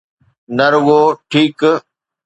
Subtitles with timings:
[0.57, 1.59] نه رڳو ٺيڪ.